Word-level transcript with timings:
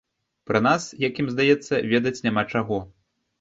Пра 0.51 0.61
нас, 0.67 0.87
як 1.07 1.21
ім 1.23 1.27
здаецца, 1.33 1.83
ведаць 1.93 2.23
няма 2.29 2.47
чаго. 2.57 2.81